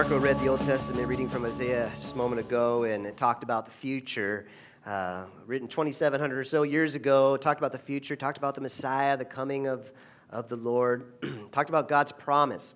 Marco 0.00 0.18
read 0.18 0.40
the 0.40 0.48
Old 0.48 0.62
Testament 0.62 1.06
reading 1.06 1.28
from 1.28 1.44
Isaiah 1.44 1.92
just 1.94 2.14
a 2.14 2.16
moment 2.16 2.40
ago, 2.40 2.84
and 2.84 3.06
it 3.06 3.18
talked 3.18 3.42
about 3.42 3.66
the 3.66 3.70
future. 3.70 4.46
Uh, 4.86 5.26
written 5.44 5.68
2,700 5.68 6.38
or 6.38 6.42
so 6.42 6.62
years 6.62 6.94
ago, 6.94 7.36
talked 7.36 7.60
about 7.60 7.70
the 7.70 7.78
future, 7.78 8.16
talked 8.16 8.38
about 8.38 8.54
the 8.54 8.62
Messiah, 8.62 9.14
the 9.14 9.26
coming 9.26 9.66
of, 9.66 9.92
of 10.30 10.48
the 10.48 10.56
Lord, 10.56 11.22
talked 11.52 11.68
about 11.68 11.86
God's 11.86 12.12
promise 12.12 12.74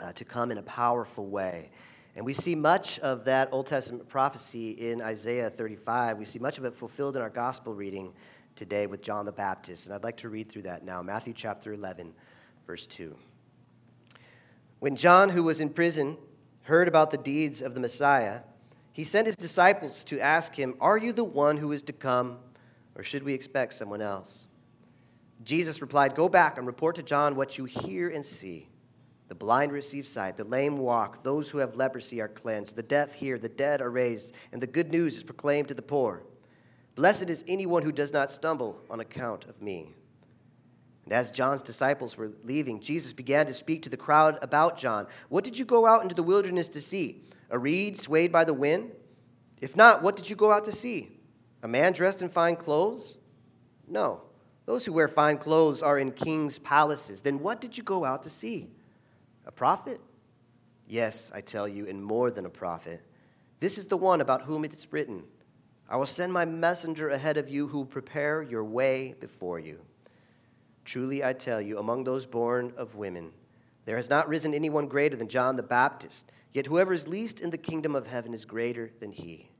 uh, 0.00 0.12
to 0.14 0.24
come 0.24 0.50
in 0.50 0.56
a 0.56 0.62
powerful 0.62 1.26
way. 1.26 1.68
And 2.16 2.24
we 2.24 2.32
see 2.32 2.54
much 2.54 2.98
of 3.00 3.26
that 3.26 3.50
Old 3.52 3.66
Testament 3.66 4.08
prophecy 4.08 4.70
in 4.70 5.02
Isaiah 5.02 5.50
35. 5.50 6.16
We 6.16 6.24
see 6.24 6.38
much 6.38 6.56
of 6.56 6.64
it 6.64 6.74
fulfilled 6.74 7.16
in 7.16 7.22
our 7.22 7.28
gospel 7.28 7.74
reading 7.74 8.14
today 8.54 8.86
with 8.86 9.02
John 9.02 9.26
the 9.26 9.32
Baptist. 9.32 9.84
And 9.84 9.94
I'd 9.94 10.04
like 10.04 10.16
to 10.16 10.30
read 10.30 10.48
through 10.48 10.62
that 10.62 10.86
now. 10.86 11.02
Matthew 11.02 11.34
chapter 11.34 11.74
11, 11.74 12.14
verse 12.66 12.86
2. 12.86 13.14
When 14.78 14.96
John, 14.96 15.28
who 15.28 15.42
was 15.42 15.60
in 15.60 15.68
prison, 15.68 16.16
heard 16.66 16.88
about 16.88 17.10
the 17.10 17.16
deeds 17.16 17.62
of 17.62 17.74
the 17.74 17.80
Messiah, 17.80 18.40
he 18.92 19.04
sent 19.04 19.26
his 19.26 19.36
disciples 19.36 20.04
to 20.04 20.20
ask 20.20 20.54
him, 20.54 20.74
Are 20.80 20.96
you 20.98 21.12
the 21.12 21.24
one 21.24 21.58
who 21.58 21.72
is 21.72 21.82
to 21.82 21.92
come, 21.92 22.38
or 22.94 23.02
should 23.02 23.22
we 23.22 23.34
expect 23.34 23.74
someone 23.74 24.00
else? 24.00 24.46
Jesus 25.44 25.80
replied, 25.80 26.14
Go 26.14 26.28
back 26.28 26.58
and 26.58 26.66
report 26.66 26.96
to 26.96 27.02
John 27.02 27.36
what 27.36 27.58
you 27.58 27.66
hear 27.66 28.08
and 28.08 28.24
see. 28.24 28.68
The 29.28 29.34
blind 29.34 29.72
receive 29.72 30.06
sight, 30.06 30.36
the 30.36 30.44
lame 30.44 30.78
walk, 30.78 31.22
those 31.22 31.50
who 31.50 31.58
have 31.58 31.76
leprosy 31.76 32.20
are 32.20 32.28
cleansed, 32.28 32.76
the 32.76 32.82
deaf 32.82 33.12
hear, 33.12 33.38
the 33.38 33.48
dead 33.48 33.80
are 33.80 33.90
raised, 33.90 34.32
and 34.52 34.62
the 34.62 34.66
good 34.66 34.90
news 34.90 35.16
is 35.16 35.22
proclaimed 35.22 35.68
to 35.68 35.74
the 35.74 35.82
poor. 35.82 36.22
Blessed 36.94 37.28
is 37.28 37.44
anyone 37.46 37.82
who 37.82 37.92
does 37.92 38.12
not 38.12 38.30
stumble 38.30 38.80
on 38.88 39.00
account 39.00 39.44
of 39.44 39.60
me. 39.60 39.94
And 41.06 41.14
as 41.14 41.30
John's 41.30 41.62
disciples 41.62 42.16
were 42.16 42.32
leaving, 42.44 42.80
Jesus 42.80 43.12
began 43.12 43.46
to 43.46 43.54
speak 43.54 43.82
to 43.84 43.88
the 43.88 43.96
crowd 43.96 44.38
about 44.42 44.76
John. 44.76 45.06
What 45.28 45.44
did 45.44 45.56
you 45.56 45.64
go 45.64 45.86
out 45.86 46.02
into 46.02 46.16
the 46.16 46.22
wilderness 46.22 46.68
to 46.70 46.80
see? 46.80 47.22
A 47.48 47.58
reed 47.58 47.96
swayed 47.96 48.32
by 48.32 48.44
the 48.44 48.52
wind? 48.52 48.90
If 49.60 49.76
not, 49.76 50.02
what 50.02 50.16
did 50.16 50.28
you 50.28 50.34
go 50.34 50.52
out 50.52 50.64
to 50.64 50.72
see? 50.72 51.12
A 51.62 51.68
man 51.68 51.92
dressed 51.92 52.22
in 52.22 52.28
fine 52.28 52.56
clothes? 52.56 53.18
No. 53.86 54.22
Those 54.66 54.84
who 54.84 54.92
wear 54.92 55.06
fine 55.06 55.38
clothes 55.38 55.80
are 55.80 55.98
in 55.98 56.10
king's 56.10 56.58
palaces. 56.58 57.22
Then 57.22 57.38
what 57.38 57.60
did 57.60 57.78
you 57.78 57.84
go 57.84 58.04
out 58.04 58.24
to 58.24 58.30
see? 58.30 58.68
A 59.46 59.52
prophet? 59.52 60.00
Yes, 60.88 61.30
I 61.32 61.40
tell 61.40 61.68
you, 61.68 61.86
and 61.88 62.04
more 62.04 62.32
than 62.32 62.46
a 62.46 62.50
prophet. 62.50 63.00
This 63.60 63.78
is 63.78 63.86
the 63.86 63.96
one 63.96 64.20
about 64.20 64.42
whom 64.42 64.64
it 64.64 64.74
is 64.74 64.92
written 64.92 65.22
I 65.88 65.96
will 65.96 66.06
send 66.06 66.32
my 66.32 66.44
messenger 66.44 67.10
ahead 67.10 67.36
of 67.36 67.48
you 67.48 67.68
who 67.68 67.78
will 67.78 67.86
prepare 67.86 68.42
your 68.42 68.64
way 68.64 69.14
before 69.20 69.60
you. 69.60 69.78
Truly, 70.86 71.22
I 71.22 71.32
tell 71.32 71.60
you, 71.60 71.78
among 71.78 72.04
those 72.04 72.24
born 72.24 72.72
of 72.76 72.94
women, 72.94 73.32
there 73.84 73.96
has 73.96 74.08
not 74.08 74.28
risen 74.28 74.54
anyone 74.54 74.86
greater 74.86 75.16
than 75.16 75.28
John 75.28 75.56
the 75.56 75.62
Baptist. 75.62 76.30
Yet 76.52 76.66
whoever 76.66 76.92
is 76.92 77.08
least 77.08 77.40
in 77.40 77.50
the 77.50 77.58
kingdom 77.58 77.94
of 77.94 78.06
heaven 78.06 78.32
is 78.32 78.44
greater 78.44 78.92
than 79.00 79.12
he. 79.12 79.50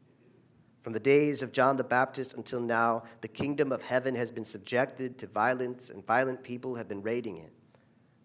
From 0.83 0.93
the 0.93 1.01
days 1.01 1.43
of 1.43 1.53
John 1.53 1.77
the 1.77 1.85
Baptist 1.85 2.35
until 2.35 2.61
now, 2.61 3.03
the 3.21 3.29
kingdom 3.29 3.73
of 3.73 3.83
heaven 3.83 4.15
has 4.15 4.31
been 4.31 4.45
subjected 4.45 5.19
to 5.19 5.27
violence, 5.27 5.91
and 5.91 6.07
violent 6.07 6.45
people 6.45 6.77
have 6.77 6.89
been 6.89 7.03
raiding 7.03 7.39
it. 7.39 7.53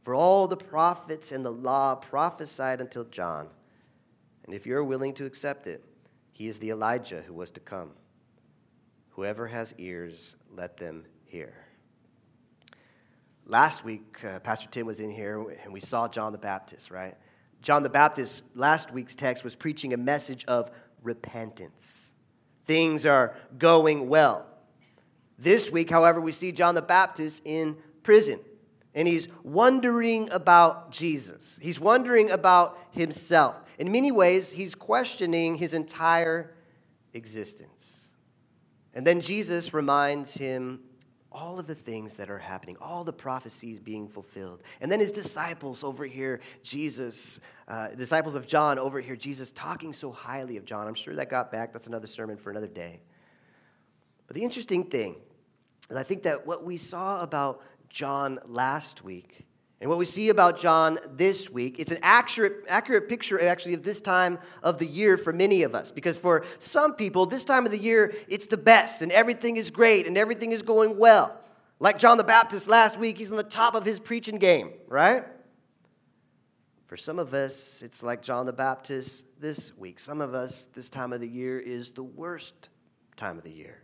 For 0.03 0.13
all 0.13 0.47
the 0.47 0.55
prophets 0.55 1.31
and 1.31 1.43
the 1.43 1.51
law 1.51 1.95
prophesied 1.95 2.81
until 2.81 3.05
John. 3.05 3.47
And 4.45 4.53
if 4.53 4.67
you're 4.67 4.83
willing 4.83 5.15
to 5.15 5.25
accept 5.25 5.65
it, 5.65 5.83
he 6.31 6.47
is 6.47 6.59
the 6.59 6.69
Elijah 6.69 7.23
who 7.25 7.33
was 7.33 7.49
to 7.51 7.59
come. 7.59 7.91
Whoever 9.09 9.47
has 9.47 9.73
ears, 9.79 10.35
let 10.55 10.77
them 10.77 11.05
hear. 11.25 11.70
Last 13.51 13.83
week, 13.83 14.23
uh, 14.23 14.39
Pastor 14.39 14.69
Tim 14.71 14.85
was 14.85 15.01
in 15.01 15.11
here 15.11 15.45
and 15.61 15.73
we 15.73 15.81
saw 15.81 16.07
John 16.07 16.31
the 16.31 16.37
Baptist, 16.37 16.89
right? 16.89 17.17
John 17.61 17.83
the 17.83 17.89
Baptist, 17.89 18.43
last 18.55 18.93
week's 18.93 19.13
text, 19.13 19.43
was 19.43 19.57
preaching 19.57 19.91
a 19.91 19.97
message 19.97 20.45
of 20.45 20.71
repentance. 21.03 22.13
Things 22.65 23.05
are 23.05 23.35
going 23.57 24.07
well. 24.07 24.45
This 25.37 25.69
week, 25.69 25.89
however, 25.89 26.21
we 26.21 26.31
see 26.31 26.53
John 26.53 26.75
the 26.75 26.81
Baptist 26.81 27.41
in 27.43 27.75
prison 28.03 28.39
and 28.95 29.05
he's 29.05 29.27
wondering 29.43 30.31
about 30.31 30.93
Jesus. 30.93 31.59
He's 31.61 31.77
wondering 31.77 32.31
about 32.31 32.79
himself. 32.91 33.57
In 33.77 33.91
many 33.91 34.13
ways, 34.13 34.49
he's 34.49 34.75
questioning 34.75 35.55
his 35.55 35.73
entire 35.73 36.55
existence. 37.13 38.07
And 38.93 39.05
then 39.05 39.19
Jesus 39.19 39.73
reminds 39.73 40.35
him 40.35 40.79
all 41.31 41.57
of 41.59 41.67
the 41.67 41.75
things 41.75 42.15
that 42.15 42.29
are 42.29 42.37
happening, 42.37 42.75
all 42.81 43.03
the 43.03 43.13
prophecies 43.13 43.79
being 43.79 44.07
fulfilled. 44.07 44.61
And 44.81 44.91
then 44.91 44.99
his 44.99 45.11
disciples 45.11 45.83
over 45.83 46.05
here, 46.05 46.41
Jesus, 46.61 47.39
uh, 47.67 47.89
disciples 47.89 48.35
of 48.35 48.45
John 48.47 48.77
over 48.77 48.99
here, 48.99 49.15
Jesus 49.15 49.51
talking 49.51 49.93
so 49.93 50.11
highly 50.11 50.57
of 50.57 50.65
John. 50.65 50.87
I'm 50.87 50.93
sure 50.93 51.15
that 51.15 51.29
got 51.29 51.51
back. 51.51 51.71
That's 51.71 51.87
another 51.87 52.07
sermon 52.07 52.37
for 52.37 52.51
another 52.51 52.67
day. 52.67 52.99
But 54.27 54.35
the 54.35 54.43
interesting 54.43 54.83
thing 54.83 55.15
is, 55.89 55.95
I 55.95 56.03
think 56.03 56.23
that 56.23 56.45
what 56.45 56.65
we 56.65 56.77
saw 56.77 57.21
about 57.21 57.61
John 57.89 58.39
last 58.45 59.03
week 59.03 59.45
and 59.81 59.89
what 59.89 59.97
we 59.97 60.05
see 60.05 60.29
about 60.29 60.59
John 60.59 60.99
this 61.15 61.49
week, 61.49 61.79
it's 61.79 61.91
an 61.91 61.97
accurate, 62.03 62.65
accurate 62.67 63.09
picture 63.09 63.41
actually 63.43 63.73
of 63.73 63.81
this 63.81 63.99
time 63.99 64.37
of 64.61 64.77
the 64.77 64.85
year 64.85 65.17
for 65.17 65.33
many 65.33 65.63
of 65.63 65.73
us. 65.73 65.91
Because 65.91 66.19
for 66.19 66.45
some 66.59 66.93
people, 66.93 67.25
this 67.25 67.43
time 67.43 67.65
of 67.65 67.71
the 67.71 67.79
year, 67.79 68.13
it's 68.27 68.45
the 68.45 68.57
best 68.57 69.01
and 69.01 69.11
everything 69.11 69.57
is 69.57 69.71
great 69.71 70.05
and 70.05 70.19
everything 70.19 70.51
is 70.51 70.61
going 70.61 70.99
well. 70.99 71.35
Like 71.79 71.97
John 71.97 72.17
the 72.17 72.23
Baptist 72.23 72.67
last 72.67 72.95
week, 72.99 73.17
he's 73.17 73.31
on 73.31 73.37
the 73.37 73.43
top 73.43 73.73
of 73.73 73.83
his 73.83 73.99
preaching 73.99 74.37
game, 74.37 74.69
right? 74.87 75.25
For 76.85 76.95
some 76.95 77.17
of 77.17 77.33
us, 77.33 77.81
it's 77.81 78.03
like 78.03 78.21
John 78.21 78.45
the 78.45 78.53
Baptist 78.53 79.25
this 79.39 79.75
week. 79.75 79.97
Some 79.97 80.21
of 80.21 80.35
us, 80.35 80.67
this 80.75 80.91
time 80.91 81.11
of 81.11 81.21
the 81.21 81.27
year 81.27 81.57
is 81.57 81.89
the 81.89 82.03
worst 82.03 82.69
time 83.17 83.39
of 83.39 83.43
the 83.43 83.51
year. 83.51 83.81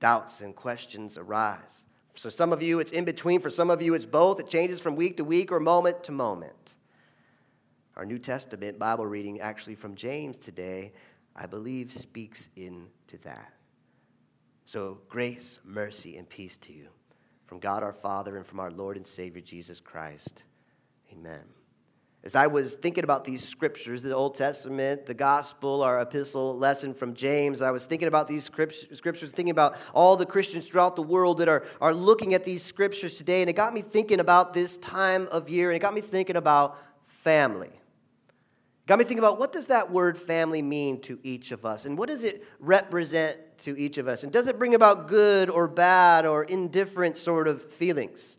Doubts 0.00 0.40
and 0.40 0.56
questions 0.56 1.18
arise. 1.18 1.84
So 2.14 2.28
some 2.28 2.52
of 2.52 2.62
you, 2.62 2.78
it's 2.80 2.92
in 2.92 3.04
between. 3.04 3.40
For 3.40 3.50
some 3.50 3.70
of 3.70 3.80
you, 3.80 3.94
it's 3.94 4.06
both. 4.06 4.38
It 4.40 4.48
changes 4.48 4.80
from 4.80 4.96
week 4.96 5.16
to 5.16 5.24
week 5.24 5.50
or 5.50 5.60
moment 5.60 6.04
to 6.04 6.12
moment. 6.12 6.74
Our 7.96 8.04
New 8.04 8.18
Testament 8.18 8.78
Bible 8.78 9.06
reading, 9.06 9.40
actually 9.40 9.74
from 9.74 9.94
James 9.94 10.38
today, 10.38 10.92
I 11.36 11.46
believe 11.46 11.92
speaks 11.92 12.48
into 12.56 13.18
that. 13.22 13.52
So, 14.64 14.98
grace, 15.08 15.58
mercy, 15.64 16.16
and 16.16 16.28
peace 16.28 16.56
to 16.58 16.72
you 16.72 16.88
from 17.46 17.58
God 17.58 17.82
our 17.82 17.92
Father 17.92 18.36
and 18.36 18.46
from 18.46 18.60
our 18.60 18.70
Lord 18.70 18.96
and 18.96 19.06
Savior 19.06 19.42
Jesus 19.42 19.80
Christ. 19.80 20.44
Amen. 21.12 21.61
As 22.24 22.36
I 22.36 22.46
was 22.46 22.74
thinking 22.74 23.02
about 23.02 23.24
these 23.24 23.46
scriptures, 23.46 24.02
the 24.02 24.14
Old 24.14 24.36
Testament, 24.36 25.06
the 25.06 25.14
gospel, 25.14 25.82
our 25.82 26.00
epistle 26.00 26.56
lesson 26.56 26.94
from 26.94 27.14
James, 27.14 27.60
I 27.62 27.72
was 27.72 27.86
thinking 27.86 28.06
about 28.06 28.28
these 28.28 28.44
scriptures, 28.44 29.32
thinking 29.32 29.50
about 29.50 29.76
all 29.92 30.16
the 30.16 30.26
Christians 30.26 30.68
throughout 30.68 30.94
the 30.94 31.02
world 31.02 31.38
that 31.38 31.48
are, 31.48 31.66
are 31.80 31.92
looking 31.92 32.32
at 32.34 32.44
these 32.44 32.62
scriptures 32.62 33.14
today. 33.14 33.40
And 33.40 33.50
it 33.50 33.54
got 33.54 33.74
me 33.74 33.82
thinking 33.82 34.20
about 34.20 34.54
this 34.54 34.76
time 34.76 35.26
of 35.32 35.48
year, 35.48 35.70
and 35.70 35.76
it 35.76 35.80
got 35.80 35.94
me 35.94 36.00
thinking 36.00 36.36
about 36.36 36.78
family. 37.06 37.66
It 37.66 38.86
got 38.86 39.00
me 39.00 39.04
thinking 39.04 39.18
about 39.18 39.40
what 39.40 39.52
does 39.52 39.66
that 39.66 39.90
word 39.90 40.16
family 40.16 40.62
mean 40.62 41.00
to 41.02 41.18
each 41.24 41.50
of 41.50 41.64
us? 41.64 41.86
And 41.86 41.98
what 41.98 42.08
does 42.08 42.22
it 42.22 42.44
represent 42.60 43.36
to 43.58 43.76
each 43.76 43.98
of 43.98 44.06
us? 44.06 44.22
And 44.22 44.32
does 44.32 44.46
it 44.46 44.60
bring 44.60 44.76
about 44.76 45.08
good 45.08 45.50
or 45.50 45.66
bad 45.66 46.24
or 46.24 46.44
indifferent 46.44 47.18
sort 47.18 47.48
of 47.48 47.68
feelings? 47.72 48.36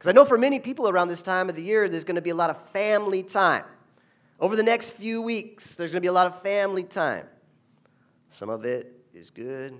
Because 0.00 0.08
I 0.08 0.12
know 0.12 0.24
for 0.24 0.38
many 0.38 0.58
people 0.58 0.88
around 0.88 1.08
this 1.08 1.20
time 1.20 1.50
of 1.50 1.56
the 1.56 1.62
year, 1.62 1.86
there's 1.86 2.04
going 2.04 2.14
to 2.14 2.22
be 2.22 2.30
a 2.30 2.34
lot 2.34 2.48
of 2.48 2.56
family 2.70 3.22
time. 3.22 3.64
Over 4.40 4.56
the 4.56 4.62
next 4.62 4.92
few 4.92 5.20
weeks, 5.20 5.74
there's 5.74 5.90
going 5.90 5.98
to 5.98 6.00
be 6.00 6.08
a 6.08 6.12
lot 6.12 6.26
of 6.26 6.40
family 6.40 6.84
time. 6.84 7.26
Some 8.30 8.48
of 8.48 8.64
it 8.64 8.98
is 9.12 9.28
good, 9.28 9.78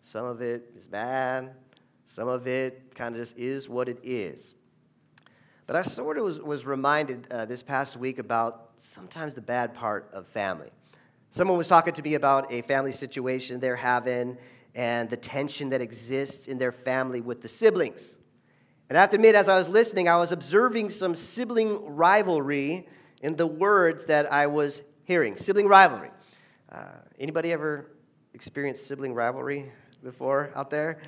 some 0.00 0.24
of 0.24 0.40
it 0.40 0.72
is 0.74 0.86
bad, 0.86 1.50
some 2.06 2.26
of 2.26 2.46
it 2.46 2.94
kind 2.94 3.14
of 3.14 3.20
just 3.20 3.36
is 3.36 3.68
what 3.68 3.86
it 3.86 3.98
is. 4.02 4.54
But 5.66 5.76
I 5.76 5.82
sort 5.82 6.16
of 6.16 6.24
was, 6.24 6.40
was 6.40 6.64
reminded 6.64 7.30
uh, 7.30 7.44
this 7.44 7.62
past 7.62 7.98
week 7.98 8.18
about 8.18 8.70
sometimes 8.80 9.34
the 9.34 9.42
bad 9.42 9.74
part 9.74 10.08
of 10.14 10.26
family. 10.26 10.70
Someone 11.32 11.58
was 11.58 11.68
talking 11.68 11.92
to 11.92 12.00
me 12.00 12.14
about 12.14 12.50
a 12.50 12.62
family 12.62 12.92
situation 12.92 13.60
they're 13.60 13.76
having 13.76 14.38
and 14.74 15.10
the 15.10 15.18
tension 15.18 15.68
that 15.68 15.82
exists 15.82 16.46
in 16.46 16.56
their 16.56 16.72
family 16.72 17.20
with 17.20 17.42
the 17.42 17.48
siblings. 17.48 18.16
And 18.88 18.98
I 18.98 19.00
have 19.00 19.10
to 19.10 19.16
admit, 19.16 19.34
as 19.34 19.48
I 19.48 19.56
was 19.56 19.68
listening, 19.68 20.08
I 20.08 20.16
was 20.16 20.30
observing 20.30 20.90
some 20.90 21.14
sibling 21.14 21.94
rivalry 21.94 22.86
in 23.22 23.34
the 23.34 23.46
words 23.46 24.04
that 24.04 24.30
I 24.30 24.46
was 24.46 24.82
hearing. 25.04 25.36
Sibling 25.36 25.68
rivalry. 25.68 26.10
Uh, 26.70 26.84
anybody 27.18 27.52
ever 27.52 27.90
experienced 28.34 28.86
sibling 28.86 29.14
rivalry 29.14 29.72
before 30.02 30.50
out 30.54 30.70
there? 30.70 31.00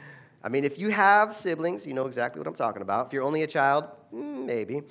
I 0.43 0.49
mean, 0.49 0.64
if 0.64 0.78
you 0.78 0.90
have 0.90 1.34
siblings, 1.34 1.87
you 1.87 1.93
know 1.93 2.06
exactly 2.06 2.38
what 2.38 2.46
I'm 2.46 2.55
talking 2.55 2.81
about. 2.81 3.08
If 3.08 3.12
you're 3.12 3.25
only 3.25 3.43
a 3.43 3.46
child, 3.46 3.84
mm, 4.14 4.46
maybe. 4.46 4.82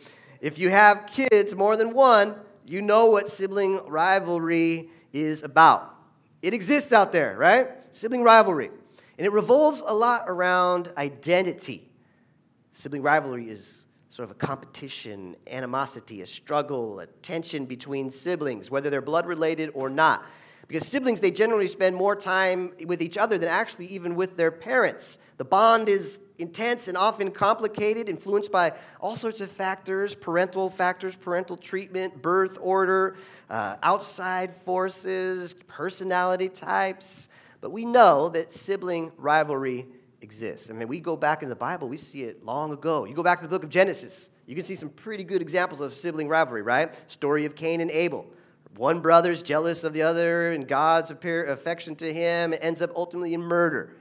If 0.41 0.59
you 0.59 0.69
have 0.69 1.07
kids, 1.07 1.55
more 1.55 1.77
than 1.77 1.93
one, 1.93 2.35
you 2.65 2.81
know 2.81 3.07
what 3.07 3.29
sibling 3.29 3.79
rivalry 3.87 4.89
is 5.13 5.43
about. 5.43 5.95
It 6.41 6.53
exists 6.53 6.93
out 6.93 7.11
there, 7.11 7.35
right? 7.37 7.69
Sibling 7.91 8.21
rivalry. 8.21 8.69
And 9.17 9.25
it 9.25 9.31
revolves 9.31 9.81
a 9.85 9.93
lot 9.93 10.25
around 10.27 10.91
identity. 10.97 11.89
Sibling 12.75 13.01
rivalry 13.01 13.49
is 13.49 13.85
sort 14.09 14.29
of 14.29 14.31
a 14.31 14.37
competition, 14.37 15.37
animosity, 15.47 16.21
a 16.21 16.25
struggle, 16.25 16.99
a 16.99 17.07
tension 17.07 17.65
between 17.65 18.11
siblings, 18.11 18.69
whether 18.69 18.89
they're 18.89 19.01
blood 19.01 19.25
related 19.25 19.71
or 19.73 19.89
not. 19.89 20.25
Because 20.67 20.85
siblings, 20.85 21.21
they 21.21 21.31
generally 21.31 21.67
spend 21.67 21.95
more 21.95 22.17
time 22.17 22.73
with 22.85 23.01
each 23.01 23.17
other 23.17 23.37
than 23.37 23.47
actually 23.47 23.85
even 23.87 24.13
with 24.15 24.35
their 24.35 24.51
parents. 24.51 25.19
The 25.37 25.45
bond 25.45 25.87
is 25.87 26.19
intense 26.37 26.89
and 26.89 26.97
often 26.97 27.31
complicated, 27.31 28.09
influenced 28.09 28.51
by 28.51 28.73
all 28.99 29.15
sorts 29.15 29.39
of 29.39 29.49
factors 29.49 30.13
parental 30.13 30.69
factors, 30.69 31.15
parental 31.15 31.55
treatment, 31.55 32.21
birth 32.21 32.57
order, 32.59 33.15
uh, 33.49 33.77
outside 33.83 34.53
forces, 34.65 35.53
personality 35.67 36.49
types. 36.49 37.29
But 37.61 37.71
we 37.71 37.85
know 37.85 38.27
that 38.29 38.51
sibling 38.51 39.13
rivalry 39.17 39.87
exists. 40.25 40.69
I 40.69 40.73
mean, 40.73 40.89
we 40.89 40.99
go 40.99 41.15
back 41.15 41.41
in 41.43 41.49
the 41.49 41.55
Bible, 41.55 41.87
we 41.87 41.97
see 41.97 42.23
it 42.23 42.43
long 42.43 42.73
ago. 42.73 43.05
You 43.05 43.13
go 43.13 43.23
back 43.23 43.39
to 43.39 43.47
the 43.47 43.49
book 43.49 43.63
of 43.63 43.69
Genesis, 43.69 44.29
you 44.47 44.55
can 44.55 44.65
see 44.65 44.75
some 44.75 44.89
pretty 44.89 45.23
good 45.23 45.41
examples 45.41 45.79
of 45.79 45.93
sibling 45.93 46.27
rivalry, 46.27 46.61
right? 46.61 46.93
Story 47.09 47.45
of 47.45 47.55
Cain 47.55 47.79
and 47.79 47.89
Abel. 47.91 48.25
One 48.75 48.99
brother's 48.99 49.41
jealous 49.41 49.85
of 49.85 49.93
the 49.93 50.01
other, 50.01 50.51
and 50.51 50.67
God's 50.67 51.09
affection 51.11 51.95
to 51.95 52.13
him 52.13 52.53
ends 52.59 52.81
up 52.81 52.91
ultimately 52.95 53.33
in 53.33 53.41
murder. 53.41 53.95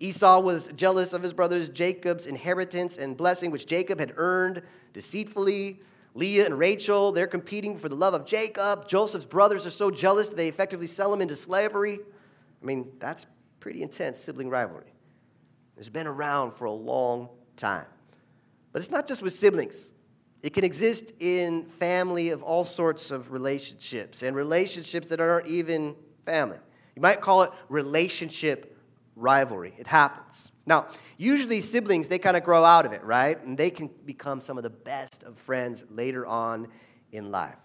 Esau 0.00 0.40
was 0.40 0.70
jealous 0.76 1.12
of 1.12 1.22
his 1.22 1.32
brother's 1.32 1.68
Jacob's 1.68 2.26
inheritance 2.26 2.96
and 2.96 3.16
blessing, 3.16 3.50
which 3.50 3.66
Jacob 3.66 3.98
had 3.98 4.14
earned 4.16 4.62
deceitfully. 4.94 5.80
Leah 6.14 6.46
and 6.46 6.58
Rachel, 6.58 7.12
they're 7.12 7.26
competing 7.26 7.76
for 7.76 7.88
the 7.88 7.94
love 7.94 8.14
of 8.14 8.24
Jacob. 8.24 8.88
Joseph's 8.88 9.26
brothers 9.26 9.66
are 9.66 9.70
so 9.70 9.90
jealous 9.90 10.28
that 10.28 10.36
they 10.36 10.48
effectively 10.48 10.86
sell 10.86 11.12
him 11.12 11.20
into 11.20 11.36
slavery. 11.36 11.98
I 12.62 12.66
mean, 12.66 12.90
that's 12.98 13.26
pretty 13.60 13.82
intense 13.82 14.18
sibling 14.18 14.48
rivalry. 14.48 14.92
It's 15.78 15.88
been 15.88 16.06
around 16.06 16.52
for 16.52 16.64
a 16.64 16.72
long 16.72 17.28
time. 17.56 17.86
But 18.72 18.80
it's 18.80 18.90
not 18.90 19.06
just 19.08 19.22
with 19.22 19.32
siblings. 19.32 19.92
It 20.42 20.52
can 20.52 20.64
exist 20.64 21.12
in 21.20 21.64
family 21.64 22.30
of 22.30 22.42
all 22.42 22.64
sorts 22.64 23.10
of 23.10 23.32
relationships 23.32 24.22
and 24.22 24.36
relationships 24.36 25.08
that 25.08 25.20
aren't 25.20 25.46
even 25.46 25.96
family. 26.24 26.58
You 26.94 27.02
might 27.02 27.20
call 27.20 27.42
it 27.42 27.50
relationship 27.68 28.76
rivalry. 29.16 29.74
It 29.78 29.86
happens. 29.86 30.52
Now, 30.66 30.88
usually 31.16 31.60
siblings, 31.60 32.08
they 32.08 32.18
kind 32.18 32.36
of 32.36 32.44
grow 32.44 32.64
out 32.64 32.86
of 32.86 32.92
it, 32.92 33.02
right? 33.02 33.42
And 33.44 33.56
they 33.56 33.70
can 33.70 33.88
become 34.04 34.40
some 34.40 34.58
of 34.58 34.62
the 34.62 34.70
best 34.70 35.24
of 35.24 35.38
friends 35.38 35.84
later 35.90 36.26
on 36.26 36.68
in 37.12 37.30
life. 37.30 37.56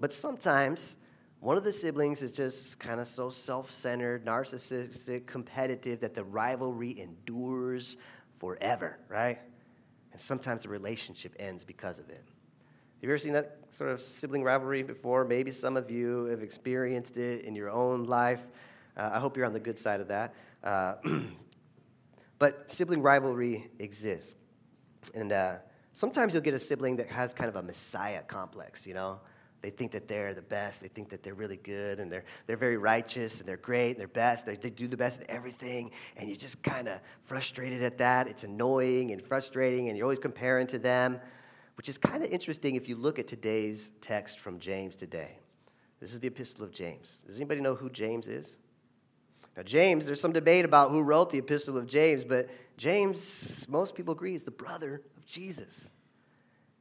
But 0.00 0.12
sometimes 0.12 0.96
one 1.44 1.58
of 1.58 1.64
the 1.64 1.72
siblings 1.72 2.22
is 2.22 2.30
just 2.30 2.78
kind 2.80 2.98
of 2.98 3.06
so 3.06 3.28
self 3.28 3.70
centered, 3.70 4.24
narcissistic, 4.24 5.26
competitive 5.26 6.00
that 6.00 6.14
the 6.14 6.24
rivalry 6.24 6.98
endures 6.98 7.98
forever, 8.38 8.96
right? 9.10 9.38
And 10.12 10.18
sometimes 10.18 10.62
the 10.62 10.70
relationship 10.70 11.36
ends 11.38 11.62
because 11.62 11.98
of 11.98 12.08
it. 12.08 12.24
Have 12.24 13.02
you 13.02 13.10
ever 13.10 13.18
seen 13.18 13.34
that 13.34 13.58
sort 13.68 13.90
of 13.90 14.00
sibling 14.00 14.42
rivalry 14.42 14.82
before? 14.82 15.26
Maybe 15.26 15.50
some 15.50 15.76
of 15.76 15.90
you 15.90 16.24
have 16.30 16.42
experienced 16.42 17.18
it 17.18 17.44
in 17.44 17.54
your 17.54 17.68
own 17.68 18.04
life. 18.04 18.40
Uh, 18.96 19.10
I 19.12 19.20
hope 19.20 19.36
you're 19.36 19.44
on 19.44 19.52
the 19.52 19.60
good 19.60 19.78
side 19.78 20.00
of 20.00 20.08
that. 20.08 20.34
Uh, 20.62 20.94
but 22.38 22.70
sibling 22.70 23.02
rivalry 23.02 23.70
exists. 23.80 24.34
And 25.14 25.30
uh, 25.30 25.56
sometimes 25.92 26.32
you'll 26.32 26.42
get 26.42 26.54
a 26.54 26.58
sibling 26.58 26.96
that 26.96 27.08
has 27.08 27.34
kind 27.34 27.50
of 27.50 27.56
a 27.56 27.62
messiah 27.62 28.22
complex, 28.22 28.86
you 28.86 28.94
know? 28.94 29.20
They 29.64 29.70
think 29.70 29.92
that 29.92 30.08
they're 30.08 30.34
the 30.34 30.42
best. 30.42 30.82
They 30.82 30.88
think 30.88 31.08
that 31.08 31.22
they're 31.22 31.32
really 31.32 31.56
good 31.56 31.98
and 31.98 32.12
they're, 32.12 32.24
they're 32.46 32.58
very 32.58 32.76
righteous 32.76 33.40
and 33.40 33.48
they're 33.48 33.56
great 33.56 33.92
and 33.92 33.98
they're 33.98 34.08
best. 34.08 34.44
They're, 34.44 34.56
they 34.56 34.68
do 34.68 34.86
the 34.86 34.96
best 34.98 35.22
at 35.22 35.30
everything. 35.30 35.90
And 36.18 36.28
you're 36.28 36.36
just 36.36 36.62
kind 36.62 36.86
of 36.86 37.00
frustrated 37.22 37.82
at 37.82 37.96
that. 37.96 38.28
It's 38.28 38.44
annoying 38.44 39.12
and 39.12 39.22
frustrating 39.22 39.88
and 39.88 39.96
you're 39.96 40.04
always 40.04 40.18
comparing 40.18 40.66
to 40.66 40.78
them, 40.78 41.18
which 41.78 41.88
is 41.88 41.96
kind 41.96 42.22
of 42.22 42.28
interesting 42.28 42.74
if 42.74 42.90
you 42.90 42.96
look 42.96 43.18
at 43.18 43.26
today's 43.26 43.92
text 44.02 44.38
from 44.38 44.58
James 44.58 44.96
today. 44.96 45.38
This 45.98 46.12
is 46.12 46.20
the 46.20 46.28
Epistle 46.28 46.62
of 46.62 46.70
James. 46.70 47.22
Does 47.26 47.36
anybody 47.36 47.62
know 47.62 47.74
who 47.74 47.88
James 47.88 48.28
is? 48.28 48.58
Now, 49.56 49.62
James, 49.62 50.04
there's 50.04 50.20
some 50.20 50.34
debate 50.34 50.66
about 50.66 50.90
who 50.90 51.00
wrote 51.00 51.30
the 51.30 51.38
Epistle 51.38 51.78
of 51.78 51.86
James, 51.86 52.22
but 52.22 52.50
James, 52.76 53.64
most 53.66 53.94
people 53.94 54.12
agree, 54.12 54.34
is 54.34 54.42
the 54.42 54.50
brother 54.50 55.00
of 55.16 55.24
Jesus. 55.24 55.88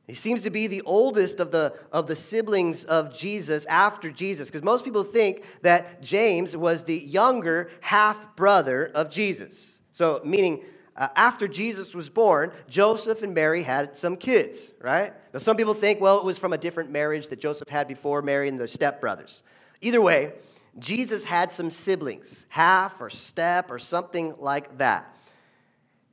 He 0.08 0.14
seems 0.14 0.42
to 0.42 0.50
be 0.50 0.68
the 0.68 0.82
oldest 0.82 1.40
of 1.40 1.52
the, 1.52 1.74
of 1.92 2.08
the 2.08 2.16
siblings 2.16 2.84
of 2.86 3.16
Jesus 3.18 3.66
after 3.68 4.12
Jesus, 4.12 4.50
because 4.50 4.64
most 4.64 4.84
people 4.84 5.04
think 5.04 5.44
that 5.62 6.02
James 6.02 6.58
was 6.58 6.84
the 6.84 6.98
younger 6.98 7.72
half 7.80 8.36
brother 8.36 8.92
of 8.94 9.10
Jesus. 9.10 9.80
So, 9.92 10.22
meaning 10.26 10.64
uh, 10.98 11.08
after 11.16 11.48
Jesus 11.48 11.96
was 11.96 12.10
born, 12.10 12.52
Joseph 12.68 13.24
and 13.24 13.34
Mary 13.34 13.64
had 13.64 13.96
some 13.96 14.18
kids, 14.18 14.72
right? 14.82 15.14
Now, 15.34 15.40
some 15.40 15.56
people 15.56 15.74
think, 15.74 16.02
well, 16.02 16.18
it 16.18 16.26
was 16.26 16.38
from 16.38 16.52
a 16.52 16.58
different 16.58 16.92
marriage 16.92 17.30
that 17.30 17.40
Joseph 17.40 17.70
had 17.70 17.88
before 17.88 18.22
Mary 18.22 18.50
and 18.50 18.60
their 18.60 18.68
stepbrothers. 18.68 19.42
Either 19.82 20.02
way, 20.02 20.34
Jesus 20.80 21.24
had 21.24 21.52
some 21.52 21.70
siblings, 21.70 22.46
half 22.50 23.00
or 23.00 23.10
step 23.10 23.72
or 23.72 23.80
something 23.80 24.36
like 24.38 24.78
that. 24.80 25.16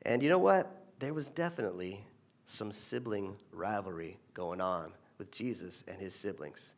And 0.02 0.22
you 0.22 0.28
know 0.28 0.38
what? 0.38 0.74
There 0.98 1.12
was 1.12 1.28
definitely 1.28 2.04
some 2.50 2.72
sibling 2.72 3.36
rivalry 3.52 4.18
going 4.34 4.60
on 4.60 4.92
with 5.18 5.30
Jesus 5.30 5.84
and 5.86 6.00
his 6.00 6.14
siblings. 6.14 6.74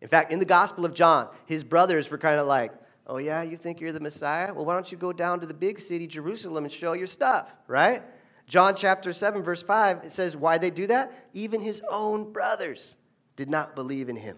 In 0.00 0.08
fact, 0.08 0.32
in 0.32 0.38
the 0.38 0.44
Gospel 0.44 0.84
of 0.84 0.94
John, 0.94 1.28
his 1.46 1.64
brothers 1.64 2.10
were 2.10 2.18
kind 2.18 2.38
of 2.38 2.46
like, 2.46 2.72
Oh, 3.08 3.18
yeah, 3.18 3.42
you 3.42 3.56
think 3.56 3.80
you're 3.80 3.92
the 3.92 4.00
Messiah? 4.00 4.52
Well, 4.52 4.64
why 4.64 4.74
don't 4.74 4.90
you 4.90 4.98
go 4.98 5.12
down 5.12 5.38
to 5.38 5.46
the 5.46 5.54
big 5.54 5.80
city, 5.80 6.08
Jerusalem, 6.08 6.64
and 6.64 6.72
show 6.72 6.92
your 6.92 7.06
stuff, 7.06 7.48
right? 7.68 8.02
John 8.48 8.74
chapter 8.74 9.12
7, 9.12 9.42
verse 9.42 9.62
5, 9.62 10.04
it 10.04 10.12
says, 10.12 10.36
Why 10.36 10.58
they 10.58 10.70
do 10.70 10.88
that? 10.88 11.12
Even 11.32 11.60
his 11.60 11.82
own 11.88 12.32
brothers 12.32 12.96
did 13.36 13.48
not 13.48 13.76
believe 13.76 14.08
in 14.08 14.16
him. 14.16 14.36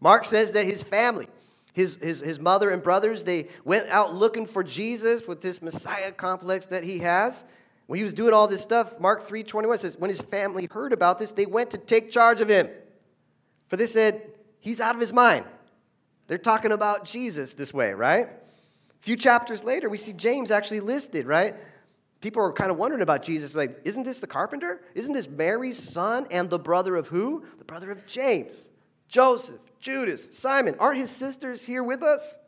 Mark 0.00 0.26
says 0.26 0.52
that 0.52 0.64
his 0.64 0.84
family, 0.84 1.28
his, 1.72 1.96
his, 1.96 2.20
his 2.20 2.38
mother 2.38 2.70
and 2.70 2.82
brothers, 2.82 3.24
they 3.24 3.48
went 3.64 3.88
out 3.88 4.14
looking 4.14 4.46
for 4.46 4.62
Jesus 4.62 5.26
with 5.26 5.40
this 5.40 5.60
Messiah 5.60 6.12
complex 6.12 6.66
that 6.66 6.84
he 6.84 6.98
has. 6.98 7.44
When 7.90 7.96
he 7.96 8.04
was 8.04 8.14
doing 8.14 8.32
all 8.32 8.46
this 8.46 8.60
stuff, 8.60 9.00
Mark 9.00 9.28
3:21 9.28 9.80
says, 9.80 9.98
when 9.98 10.10
his 10.10 10.22
family 10.22 10.68
heard 10.70 10.92
about 10.92 11.18
this, 11.18 11.32
they 11.32 11.44
went 11.44 11.70
to 11.70 11.78
take 11.78 12.12
charge 12.12 12.40
of 12.40 12.48
him. 12.48 12.68
For 13.66 13.76
they 13.76 13.86
said, 13.86 14.30
he's 14.60 14.80
out 14.80 14.94
of 14.94 15.00
his 15.00 15.12
mind. 15.12 15.44
They're 16.28 16.38
talking 16.38 16.70
about 16.70 17.04
Jesus 17.04 17.54
this 17.54 17.74
way, 17.74 17.92
right? 17.92 18.28
A 18.28 19.02
few 19.02 19.16
chapters 19.16 19.64
later, 19.64 19.88
we 19.88 19.96
see 19.96 20.12
James 20.12 20.52
actually 20.52 20.78
listed, 20.78 21.26
right? 21.26 21.56
People 22.20 22.44
are 22.44 22.52
kind 22.52 22.70
of 22.70 22.76
wondering 22.76 23.02
about 23.02 23.24
Jesus, 23.24 23.56
like, 23.56 23.80
isn't 23.84 24.04
this 24.04 24.20
the 24.20 24.28
carpenter? 24.28 24.82
Isn't 24.94 25.12
this 25.12 25.28
Mary's 25.28 25.76
son 25.76 26.28
and 26.30 26.48
the 26.48 26.60
brother 26.60 26.94
of 26.94 27.08
who? 27.08 27.44
The 27.58 27.64
brother 27.64 27.90
of 27.90 28.06
James, 28.06 28.68
Joseph, 29.08 29.58
Judas, 29.80 30.28
Simon. 30.30 30.76
Aren't 30.78 30.98
his 30.98 31.10
sisters 31.10 31.64
here 31.64 31.82
with 31.82 32.04
us? 32.04 32.38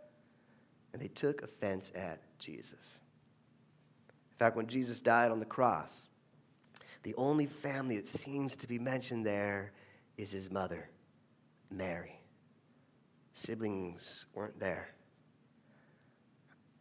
And 0.92 1.02
they 1.02 1.08
took 1.08 1.42
offense 1.42 1.90
at 1.96 2.20
Jesus 2.38 3.01
fact, 4.42 4.56
when 4.56 4.66
Jesus 4.66 5.00
died 5.00 5.30
on 5.30 5.38
the 5.38 5.46
cross, 5.46 6.08
the 7.02 7.14
only 7.14 7.46
family 7.46 7.96
that 7.96 8.08
seems 8.08 8.56
to 8.56 8.66
be 8.66 8.78
mentioned 8.78 9.24
there 9.24 9.72
is 10.16 10.32
his 10.32 10.50
mother, 10.50 10.88
Mary. 11.70 12.20
Siblings 13.34 14.26
weren't 14.34 14.58
there. 14.58 14.88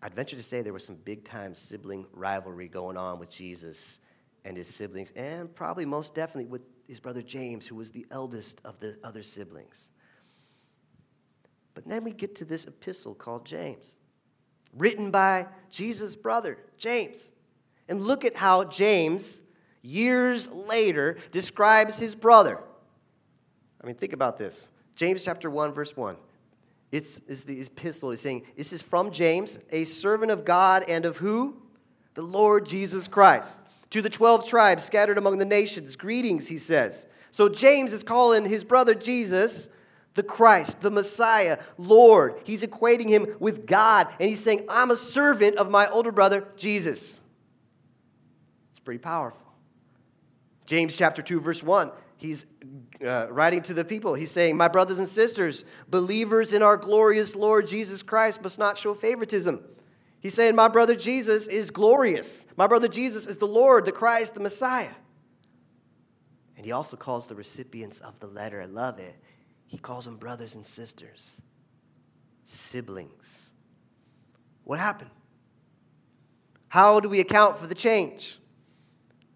I'd 0.01 0.13
venture 0.15 0.35
to 0.35 0.43
say 0.43 0.61
there 0.61 0.73
was 0.73 0.83
some 0.85 0.95
big 0.95 1.23
time 1.23 1.53
sibling 1.53 2.07
rivalry 2.13 2.67
going 2.67 2.97
on 2.97 3.19
with 3.19 3.29
Jesus 3.29 3.99
and 4.43 4.57
his 4.57 4.67
siblings, 4.67 5.11
and 5.15 5.53
probably 5.53 5.85
most 5.85 6.15
definitely 6.15 6.45
with 6.45 6.63
his 6.87 6.99
brother 6.99 7.21
James, 7.21 7.67
who 7.67 7.75
was 7.75 7.91
the 7.91 8.07
eldest 8.09 8.59
of 8.65 8.79
the 8.79 8.97
other 9.03 9.21
siblings. 9.21 9.91
But 11.75 11.87
then 11.87 12.03
we 12.03 12.11
get 12.11 12.35
to 12.37 12.45
this 12.45 12.65
epistle 12.65 13.13
called 13.13 13.45
James, 13.45 13.97
written 14.75 15.11
by 15.11 15.47
Jesus' 15.69 16.15
brother, 16.15 16.57
James. 16.77 17.31
And 17.91 18.01
look 18.03 18.23
at 18.23 18.37
how 18.37 18.63
James, 18.63 19.41
years 19.81 20.47
later, 20.47 21.17
describes 21.31 21.99
his 21.99 22.15
brother. 22.15 22.57
I 23.83 23.85
mean, 23.85 23.97
think 23.97 24.13
about 24.13 24.37
this. 24.37 24.69
James 24.95 25.25
chapter 25.25 25.49
1, 25.49 25.73
verse 25.73 25.97
1. 25.97 26.15
It's, 26.93 27.19
it's 27.27 27.43
the 27.43 27.59
epistle. 27.59 28.11
He's 28.11 28.21
saying, 28.21 28.43
This 28.55 28.71
is 28.71 28.81
from 28.81 29.11
James, 29.11 29.59
a 29.71 29.83
servant 29.83 30.31
of 30.31 30.45
God 30.45 30.85
and 30.87 31.03
of 31.03 31.17
who? 31.17 31.57
The 32.13 32.21
Lord 32.21 32.65
Jesus 32.65 33.09
Christ. 33.09 33.59
To 33.89 34.01
the 34.01 34.09
12 34.09 34.47
tribes 34.47 34.85
scattered 34.85 35.17
among 35.17 35.37
the 35.37 35.43
nations, 35.43 35.97
greetings, 35.97 36.47
he 36.47 36.59
says. 36.59 37.05
So 37.31 37.49
James 37.49 37.91
is 37.91 38.03
calling 38.03 38.45
his 38.45 38.63
brother 38.63 38.95
Jesus 38.95 39.67
the 40.13 40.23
Christ, 40.23 40.79
the 40.79 40.91
Messiah, 40.91 41.59
Lord. 41.77 42.39
He's 42.45 42.63
equating 42.63 43.09
him 43.09 43.35
with 43.41 43.65
God, 43.65 44.07
and 44.17 44.29
he's 44.29 44.41
saying, 44.41 44.65
I'm 44.69 44.91
a 44.91 44.95
servant 44.95 45.57
of 45.57 45.69
my 45.69 45.89
older 45.89 46.13
brother, 46.13 46.47
Jesus 46.55 47.17
pretty 48.83 48.99
powerful. 48.99 49.41
James 50.65 50.95
chapter 50.95 51.21
2, 51.21 51.39
verse 51.41 51.63
1, 51.63 51.91
he's 52.17 52.45
uh, 53.05 53.27
writing 53.29 53.61
to 53.63 53.73
the 53.73 53.83
people. 53.83 54.13
He's 54.13 54.31
saying, 54.31 54.55
My 54.55 54.67
brothers 54.67 54.99
and 54.99 55.07
sisters, 55.07 55.65
believers 55.89 56.53
in 56.53 56.61
our 56.61 56.77
glorious 56.77 57.35
Lord 57.35 57.67
Jesus 57.67 58.03
Christ 58.03 58.41
must 58.41 58.59
not 58.59 58.77
show 58.77 58.93
favoritism. 58.93 59.63
He's 60.19 60.33
saying, 60.33 60.55
My 60.55 60.67
brother 60.67 60.95
Jesus 60.95 61.47
is 61.47 61.71
glorious. 61.71 62.45
My 62.55 62.67
brother 62.67 62.87
Jesus 62.87 63.27
is 63.27 63.37
the 63.37 63.47
Lord, 63.47 63.85
the 63.85 63.91
Christ, 63.91 64.33
the 64.33 64.39
Messiah. 64.39 64.93
And 66.55 66.65
he 66.65 66.71
also 66.71 66.95
calls 66.95 67.25
the 67.25 67.35
recipients 67.35 67.99
of 68.01 68.19
the 68.19 68.27
letter, 68.27 68.61
I 68.61 68.65
love 68.65 68.99
it, 68.99 69.15
he 69.65 69.79
calls 69.79 70.05
them 70.05 70.17
brothers 70.17 70.53
and 70.53 70.65
sisters, 70.65 71.41
siblings. 72.43 73.49
What 74.63 74.79
happened? 74.79 75.09
How 76.67 76.99
do 76.99 77.09
we 77.09 77.19
account 77.19 77.57
for 77.57 77.65
the 77.65 77.73
change? 77.73 78.37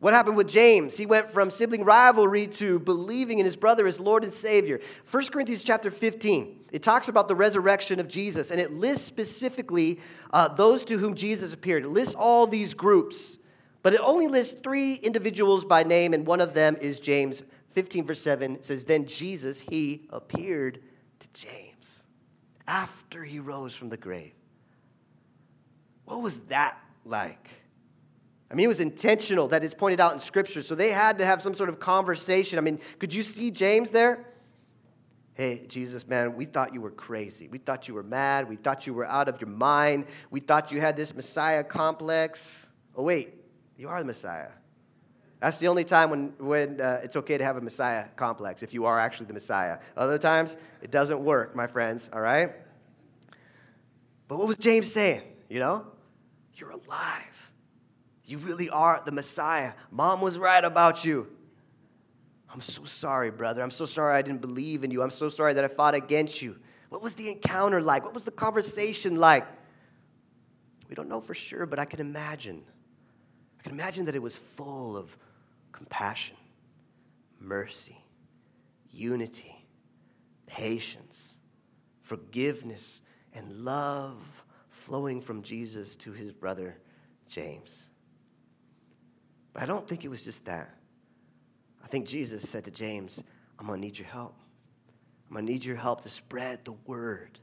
What 0.06 0.14
happened 0.14 0.38
with 0.38 0.48
James? 0.48 0.96
He 0.96 1.08
went 1.08 1.32
from 1.32 1.50
sibling 1.50 1.84
rivalry 1.84 2.46
to 2.46 2.78
believing 2.78 3.40
in 3.40 3.46
his 3.46 3.56
brother 3.56 3.88
as 3.88 4.00
Lord 4.00 4.24
and 4.24 4.32
Savior. 4.32 4.80
1 5.10 5.26
Corinthians 5.30 5.64
chapter 5.64 5.90
15, 5.90 6.66
it 6.72 6.84
talks 6.84 7.08
about 7.08 7.28
the 7.28 7.36
resurrection 7.36 8.00
of 8.00 8.08
Jesus, 8.08 8.52
and 8.52 8.62
it 8.62 8.72
lists 8.72 9.04
specifically 9.04 10.00
uh, 10.32 10.48
those 10.50 10.86
to 10.86 11.00
whom 11.00 11.16
Jesus 11.16 11.54
appeared. 11.54 11.86
It 11.86 11.90
lists 11.90 12.14
all 12.14 12.46
these 12.46 12.76
groups, 12.76 13.40
but 13.82 13.96
it 13.96 14.00
only 14.00 14.28
lists 14.28 14.56
three 14.62 14.94
individuals 14.94 15.66
by 15.66 15.82
name, 15.82 16.14
and 16.14 16.28
one 16.28 16.40
of 16.40 16.54
them 16.54 16.78
is 16.80 17.00
James. 17.00 17.42
15, 17.72 18.06
verse 18.06 18.22
7 18.22 18.62
says, 18.62 18.86
Then 18.86 19.08
Jesus, 19.08 19.60
he 19.60 20.06
appeared 20.12 20.84
to 21.18 21.28
James 21.34 22.04
after 22.68 23.24
he 23.24 23.40
rose 23.40 23.74
from 23.76 23.90
the 23.90 23.98
grave. 23.98 24.34
What 26.04 26.22
was 26.22 26.38
that 26.42 26.78
like? 27.06 27.50
I 28.52 28.54
mean, 28.54 28.66
it 28.66 28.68
was 28.68 28.80
intentional 28.80 29.48
that 29.50 29.64
is 29.64 29.74
pointed 29.74 30.00
out 30.00 30.14
in 30.14 30.20
Scripture. 30.20 30.62
So 30.62 30.76
they 30.76 30.90
had 30.90 31.18
to 31.20 31.26
have 31.26 31.42
some 31.42 31.54
sort 31.54 31.70
of 31.70 31.80
conversation. 31.80 32.58
I 32.58 32.62
mean, 32.62 32.80
could 33.00 33.14
you 33.14 33.24
see 33.24 33.52
James 33.52 33.90
there? 33.90 34.26
Hey, 35.34 35.66
Jesus, 35.68 36.08
man, 36.08 36.36
we 36.36 36.46
thought 36.46 36.74
you 36.74 36.80
were 36.80 36.92
crazy. 36.92 37.50
We 37.50 37.58
thought 37.58 37.90
you 37.90 37.94
were 37.94 38.04
mad. 38.04 38.48
We 38.48 38.56
thought 38.56 38.88
you 38.88 38.94
were 38.94 39.06
out 39.06 39.28
of 39.28 39.42
your 39.42 39.50
mind. 39.50 40.06
We 40.32 40.40
thought 40.40 40.72
you 40.72 40.80
had 40.80 40.96
this 40.96 41.14
Messiah 41.14 41.64
complex. 41.64 42.68
Oh, 42.96 43.04
wait, 43.04 43.34
you 43.78 43.90
are 43.90 44.00
the 44.00 44.06
Messiah. 44.06 44.52
That's 45.42 45.58
the 45.58 45.68
only 45.68 45.84
time 45.84 46.10
when, 46.10 46.34
when 46.40 46.80
uh, 46.80 47.02
it's 47.04 47.18
okay 47.18 47.38
to 47.38 47.44
have 47.44 47.58
a 47.58 47.62
Messiah 47.62 48.06
complex, 48.16 48.64
if 48.64 48.74
you 48.74 48.86
are 48.86 48.98
actually 48.98 49.26
the 49.26 49.34
Messiah. 49.34 49.80
Other 49.98 50.18
times, 50.18 50.56
it 50.82 50.92
doesn't 50.92 51.20
work, 51.20 51.54
my 51.54 51.68
friends, 51.68 52.10
all 52.14 52.22
right? 52.22 52.54
But 54.30 54.38
what 54.38 54.48
was 54.48 54.58
James 54.58 54.90
saying? 54.92 55.24
You 55.50 55.60
know? 55.60 55.86
You're 56.56 56.72
alive. 56.72 57.35
You 58.26 58.40
really 58.40 58.70
are 58.70 59.02
the 59.06 59.12
Messiah. 59.12 59.74
Mom 59.92 60.22
was 60.22 60.38
right 60.38 60.64
about 60.64 61.06
you. 61.06 61.28
I'm 62.50 62.62
so 62.62 62.86
sorry, 62.86 63.32
brother. 63.32 63.62
I'm 63.62 63.72
so 63.72 63.86
sorry 63.86 64.16
I 64.16 64.22
didn't 64.22 64.42
believe 64.42 64.84
in 64.84 64.92
you. 64.92 65.04
I'm 65.04 65.12
so 65.12 65.30
sorry 65.30 65.54
that 65.54 65.64
I 65.64 65.68
fought 65.68 65.94
against 65.94 66.42
you. 66.42 66.56
What 66.90 67.02
was 67.02 67.14
the 67.14 67.30
encounter 67.30 67.82
like? 67.82 68.04
What 68.04 68.14
was 68.14 68.24
the 68.24 68.32
conversation 68.32 69.18
like? 69.18 69.46
We 70.88 70.96
don't 70.96 71.10
know 71.10 71.20
for 71.20 71.34
sure, 71.34 71.66
but 71.66 71.80
I 71.80 71.86
can 71.86 72.00
imagine. 72.00 72.64
I 73.60 73.64
can 73.64 73.74
imagine 73.74 74.06
that 74.06 74.16
it 74.16 74.22
was 74.22 74.38
full 74.38 74.96
of 74.96 75.16
compassion, 75.72 76.38
mercy, 77.40 78.02
unity, 78.92 79.68
patience, 80.46 81.36
forgiveness, 82.02 83.02
and 83.34 83.66
love 83.66 84.16
flowing 84.70 85.22
from 85.22 85.42
Jesus 85.42 85.96
to 85.98 86.12
his 86.12 86.32
brother 86.32 86.78
James. 87.28 87.90
But 89.56 89.64
I 89.64 89.68
don't 89.68 89.88
think 89.88 90.04
it 90.04 90.10
was 90.10 90.22
just 90.22 90.44
that. 90.46 90.70
I 91.82 91.88
think 91.88 92.06
Jesus 92.06 92.48
said 92.48 92.66
to 92.66 92.72
James, 92.72 93.24
I'm 93.58 93.68
going 93.68 93.80
to 93.80 93.88
need 93.88 93.98
your 93.98 94.08
help. 94.08 94.36
I'm 95.30 95.36
going 95.36 95.46
to 95.46 95.52
need 95.52 95.64
your 95.64 95.78
help 95.78 96.04
to 96.04 96.10
spread 96.10 96.66
the 96.66 96.74
word. 96.74 97.40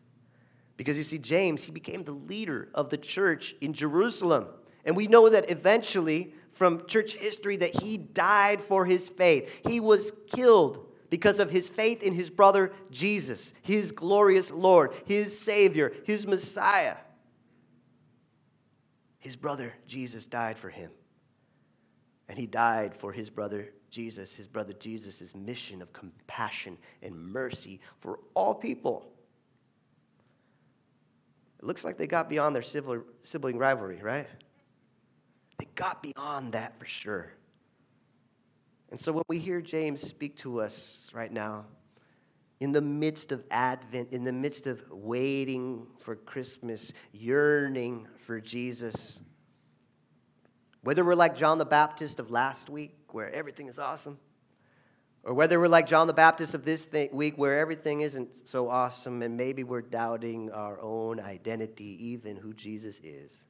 Because 0.76 0.98
you 0.98 1.04
see, 1.04 1.16
James, 1.16 1.64
he 1.64 1.72
became 1.72 2.04
the 2.04 2.12
leader 2.12 2.68
of 2.74 2.90
the 2.90 2.98
church 2.98 3.54
in 3.62 3.72
Jerusalem. 3.72 4.48
And 4.84 4.94
we 4.94 5.06
know 5.06 5.30
that 5.30 5.50
eventually, 5.50 6.34
from 6.52 6.86
church 6.86 7.14
history, 7.14 7.56
that 7.56 7.80
he 7.80 7.96
died 7.96 8.60
for 8.60 8.84
his 8.84 9.08
faith. 9.08 9.48
He 9.66 9.80
was 9.80 10.12
killed 10.26 10.86
because 11.08 11.38
of 11.38 11.48
his 11.50 11.70
faith 11.70 12.02
in 12.02 12.12
his 12.12 12.28
brother 12.28 12.72
Jesus, 12.90 13.54
his 13.62 13.90
glorious 13.90 14.50
Lord, 14.50 14.92
his 15.06 15.38
Savior, 15.38 15.94
his 16.04 16.26
Messiah. 16.26 16.96
His 19.18 19.34
brother 19.34 19.72
Jesus 19.86 20.26
died 20.26 20.58
for 20.58 20.68
him. 20.68 20.90
And 22.32 22.38
he 22.38 22.46
died 22.46 22.94
for 22.96 23.12
his 23.12 23.28
brother 23.28 23.74
Jesus, 23.90 24.34
his 24.34 24.46
brother 24.46 24.72
Jesus' 24.72 25.34
mission 25.34 25.82
of 25.82 25.92
compassion 25.92 26.78
and 27.02 27.14
mercy 27.14 27.78
for 28.00 28.20
all 28.32 28.54
people. 28.54 29.12
It 31.58 31.66
looks 31.66 31.84
like 31.84 31.98
they 31.98 32.06
got 32.06 32.30
beyond 32.30 32.56
their 32.56 32.62
sibling 32.62 33.58
rivalry, 33.58 34.00
right? 34.00 34.26
They 35.58 35.66
got 35.74 36.02
beyond 36.02 36.52
that 36.54 36.78
for 36.78 36.86
sure. 36.86 37.34
And 38.90 38.98
so 38.98 39.12
when 39.12 39.24
we 39.28 39.38
hear 39.38 39.60
James 39.60 40.00
speak 40.00 40.34
to 40.38 40.62
us 40.62 41.10
right 41.12 41.30
now, 41.30 41.66
in 42.60 42.72
the 42.72 42.80
midst 42.80 43.30
of 43.30 43.44
Advent, 43.50 44.08
in 44.10 44.24
the 44.24 44.32
midst 44.32 44.66
of 44.66 44.82
waiting 44.90 45.86
for 46.02 46.16
Christmas, 46.16 46.94
yearning 47.12 48.08
for 48.24 48.40
Jesus, 48.40 49.20
whether 50.82 51.04
we're 51.04 51.14
like 51.14 51.36
John 51.36 51.58
the 51.58 51.64
Baptist 51.64 52.20
of 52.20 52.30
last 52.30 52.68
week, 52.68 52.94
where 53.12 53.32
everything 53.32 53.68
is 53.68 53.78
awesome, 53.78 54.18
or 55.24 55.34
whether 55.34 55.60
we're 55.60 55.68
like 55.68 55.86
John 55.86 56.06
the 56.06 56.12
Baptist 56.12 56.54
of 56.54 56.64
this 56.64 56.86
week, 57.12 57.38
where 57.38 57.58
everything 57.58 58.00
isn't 58.00 58.48
so 58.48 58.68
awesome, 58.68 59.22
and 59.22 59.36
maybe 59.36 59.62
we're 59.62 59.80
doubting 59.80 60.50
our 60.50 60.80
own 60.80 61.20
identity, 61.20 61.96
even 62.06 62.36
who 62.36 62.52
Jesus 62.52 63.00
is. 63.04 63.46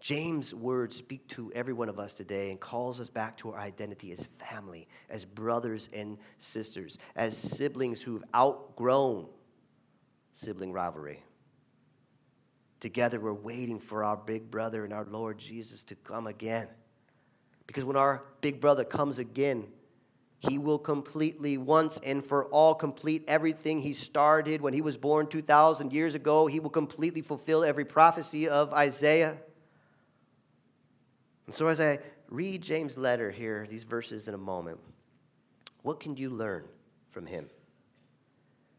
James' 0.00 0.52
words 0.52 0.96
speak 0.96 1.28
to 1.28 1.52
every 1.54 1.72
one 1.72 1.88
of 1.88 2.00
us 2.00 2.12
today 2.12 2.50
and 2.50 2.58
calls 2.58 2.98
us 2.98 3.08
back 3.08 3.36
to 3.36 3.52
our 3.52 3.60
identity 3.60 4.10
as 4.10 4.26
family, 4.26 4.88
as 5.10 5.24
brothers 5.24 5.90
and 5.92 6.18
sisters, 6.38 6.98
as 7.14 7.36
siblings 7.36 8.02
who've 8.02 8.24
outgrown 8.34 9.26
sibling 10.32 10.72
rivalry. 10.72 11.22
Together, 12.82 13.20
we're 13.20 13.32
waiting 13.32 13.78
for 13.78 14.02
our 14.02 14.16
big 14.16 14.50
brother 14.50 14.84
and 14.84 14.92
our 14.92 15.04
Lord 15.04 15.38
Jesus 15.38 15.84
to 15.84 15.94
come 15.94 16.26
again. 16.26 16.66
Because 17.68 17.84
when 17.84 17.94
our 17.94 18.24
big 18.40 18.60
brother 18.60 18.82
comes 18.82 19.20
again, 19.20 19.68
he 20.40 20.58
will 20.58 20.80
completely, 20.80 21.58
once 21.58 22.00
and 22.02 22.24
for 22.24 22.46
all, 22.46 22.74
complete 22.74 23.22
everything 23.28 23.78
he 23.78 23.92
started 23.92 24.60
when 24.60 24.74
he 24.74 24.80
was 24.80 24.96
born 24.96 25.28
2,000 25.28 25.92
years 25.92 26.16
ago. 26.16 26.48
He 26.48 26.58
will 26.58 26.70
completely 26.70 27.22
fulfill 27.22 27.62
every 27.62 27.84
prophecy 27.84 28.48
of 28.48 28.72
Isaiah. 28.72 29.36
And 31.46 31.54
so, 31.54 31.68
as 31.68 31.80
I 31.80 32.00
read 32.30 32.62
James' 32.62 32.98
letter 32.98 33.30
here, 33.30 33.64
these 33.70 33.84
verses 33.84 34.26
in 34.26 34.34
a 34.34 34.38
moment, 34.38 34.80
what 35.82 36.00
can 36.00 36.16
you 36.16 36.30
learn 36.30 36.64
from 37.12 37.26
him? 37.26 37.48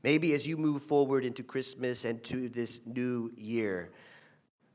Maybe 0.03 0.33
as 0.33 0.45
you 0.45 0.57
move 0.57 0.81
forward 0.81 1.23
into 1.23 1.43
Christmas 1.43 2.03
and 2.03 2.21
to 2.25 2.49
this 2.49 2.81
new 2.85 3.31
year, 3.37 3.91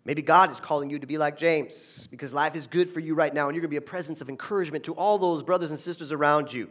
maybe 0.06 0.22
God 0.22 0.50
is 0.50 0.58
calling 0.58 0.88
you 0.88 0.98
to 0.98 1.06
be 1.06 1.18
like 1.18 1.36
James 1.36 2.06
because 2.10 2.32
life 2.32 2.56
is 2.56 2.66
good 2.66 2.90
for 2.90 3.00
you 3.00 3.14
right 3.14 3.32
now 3.32 3.46
and 3.46 3.54
you're 3.54 3.60
going 3.60 3.68
to 3.68 3.74
be 3.74 3.76
a 3.76 3.80
presence 3.82 4.22
of 4.22 4.30
encouragement 4.30 4.84
to 4.84 4.94
all 4.94 5.18
those 5.18 5.42
brothers 5.42 5.70
and 5.70 5.78
sisters 5.78 6.12
around 6.12 6.50
you. 6.52 6.70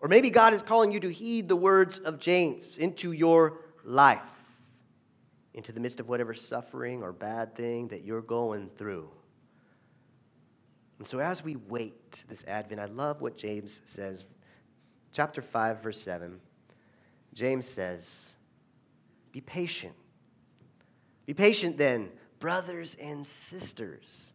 Or 0.00 0.08
maybe 0.08 0.30
God 0.30 0.54
is 0.54 0.62
calling 0.62 0.92
you 0.92 1.00
to 1.00 1.12
heed 1.12 1.48
the 1.48 1.56
words 1.56 1.98
of 1.98 2.18
James 2.18 2.78
into 2.78 3.12
your 3.12 3.58
life, 3.84 4.20
into 5.52 5.72
the 5.72 5.80
midst 5.80 6.00
of 6.00 6.08
whatever 6.08 6.32
suffering 6.32 7.02
or 7.02 7.12
bad 7.12 7.54
thing 7.54 7.88
that 7.88 8.02
you're 8.02 8.22
going 8.22 8.70
through. 8.78 9.10
And 10.98 11.06
so, 11.06 11.18
as 11.18 11.44
we 11.44 11.56
wait 11.56 12.24
this 12.28 12.44
Advent, 12.46 12.80
I 12.80 12.86
love 12.86 13.20
what 13.20 13.36
James 13.36 13.82
says. 13.84 14.24
Chapter 15.12 15.42
5, 15.42 15.82
verse 15.82 16.00
7. 16.00 16.40
James 17.36 17.68
says, 17.68 18.32
Be 19.30 19.42
patient. 19.42 19.92
Be 21.26 21.34
patient 21.34 21.76
then, 21.76 22.08
brothers 22.40 22.96
and 23.00 23.26
sisters. 23.26 24.32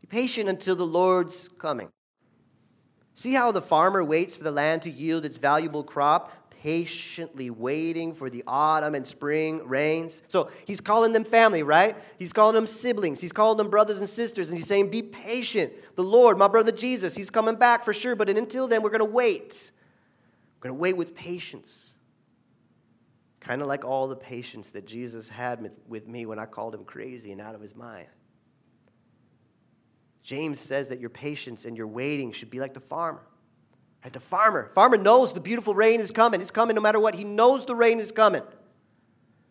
Be 0.00 0.06
patient 0.06 0.48
until 0.48 0.74
the 0.74 0.86
Lord's 0.86 1.50
coming. 1.58 1.90
See 3.14 3.34
how 3.34 3.52
the 3.52 3.60
farmer 3.60 4.02
waits 4.02 4.36
for 4.36 4.42
the 4.42 4.50
land 4.50 4.82
to 4.82 4.90
yield 4.90 5.26
its 5.26 5.36
valuable 5.36 5.84
crop, 5.84 6.32
patiently 6.62 7.50
waiting 7.50 8.14
for 8.14 8.30
the 8.30 8.42
autumn 8.46 8.94
and 8.94 9.06
spring 9.06 9.60
rains. 9.68 10.22
So 10.28 10.50
he's 10.64 10.80
calling 10.80 11.12
them 11.12 11.24
family, 11.24 11.62
right? 11.62 11.94
He's 12.18 12.32
calling 12.32 12.54
them 12.54 12.66
siblings. 12.66 13.20
He's 13.20 13.32
calling 13.32 13.58
them 13.58 13.68
brothers 13.68 13.98
and 13.98 14.08
sisters. 14.08 14.48
And 14.48 14.56
he's 14.56 14.66
saying, 14.66 14.88
Be 14.88 15.02
patient. 15.02 15.74
The 15.94 16.02
Lord, 16.02 16.38
my 16.38 16.48
brother 16.48 16.72
Jesus, 16.72 17.14
he's 17.14 17.28
coming 17.28 17.56
back 17.56 17.84
for 17.84 17.92
sure. 17.92 18.16
But 18.16 18.30
until 18.30 18.66
then, 18.66 18.82
we're 18.82 18.88
going 18.88 19.00
to 19.00 19.04
wait. 19.04 19.72
We're 20.58 20.70
going 20.70 20.78
to 20.78 20.80
wait 20.80 20.96
with 20.96 21.14
patience. 21.14 21.93
Kind 23.44 23.62
of 23.62 23.68
like 23.68 23.84
all 23.84 24.08
the 24.08 24.16
patience 24.16 24.70
that 24.70 24.86
Jesus 24.86 25.28
had 25.28 25.70
with 25.86 26.08
me 26.08 26.26
when 26.26 26.38
I 26.38 26.46
called 26.46 26.74
him 26.74 26.84
crazy 26.84 27.30
and 27.30 27.40
out 27.40 27.54
of 27.54 27.60
his 27.60 27.76
mind. 27.76 28.06
James 30.22 30.58
says 30.58 30.88
that 30.88 30.98
your 30.98 31.10
patience 31.10 31.66
and 31.66 31.76
your 31.76 31.86
waiting 31.86 32.32
should 32.32 32.50
be 32.50 32.58
like 32.58 32.72
the 32.72 32.80
farmer. 32.80 33.22
Right? 34.02 34.12
The 34.12 34.20
farmer. 34.20 34.70
Farmer 34.74 34.96
knows 34.96 35.34
the 35.34 35.40
beautiful 35.40 35.74
rain 35.74 36.00
is 36.00 36.10
coming. 36.10 36.40
It's 36.40 36.50
coming 36.50 36.74
no 36.74 36.80
matter 36.80 36.98
what. 36.98 37.14
He 37.14 37.24
knows 37.24 37.66
the 37.66 37.74
rain 37.74 38.00
is 38.00 38.10
coming. 38.10 38.42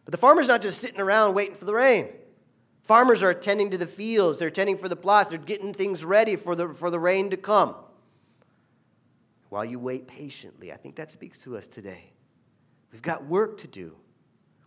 But 0.05 0.11
the 0.11 0.17
farmer's 0.17 0.47
not 0.47 0.63
just 0.63 0.81
sitting 0.81 0.99
around 0.99 1.35
waiting 1.35 1.55
for 1.55 1.65
the 1.65 1.73
rain. 1.73 2.07
Farmers 2.81 3.21
are 3.21 3.29
attending 3.29 3.69
to 3.71 3.77
the 3.77 3.87
fields, 3.87 4.39
they're 4.39 4.49
attending 4.49 4.77
for 4.77 4.89
the 4.89 4.95
plots, 4.95 5.29
they're 5.29 5.37
getting 5.37 5.73
things 5.73 6.03
ready 6.03 6.35
for 6.35 6.55
the, 6.55 6.73
for 6.73 6.89
the 6.89 6.99
rain 6.99 7.29
to 7.29 7.37
come. 7.37 7.75
while 9.49 9.63
you 9.63 9.79
wait 9.79 10.07
patiently. 10.07 10.73
I 10.73 10.77
think 10.77 10.95
that 10.95 11.11
speaks 11.11 11.39
to 11.43 11.55
us 11.55 11.67
today. 11.67 12.12
We've 12.93 13.01
got 13.01 13.25
work 13.25 13.59
to 13.61 13.67
do. 13.67 13.95